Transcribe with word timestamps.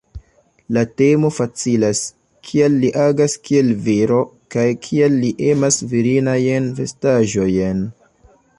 La 0.75 0.83
temo 1.01 1.29
facilas: 1.35 1.99
kial 2.47 2.79
li 2.85 2.89
agas 3.03 3.35
kiel 3.49 3.69
viro 3.89 4.23
kaj 4.55 4.65
kial 4.87 5.21
li 5.25 5.31
emas 5.51 5.81
virinajn 5.93 6.71
vestaĵojn? 6.81 7.89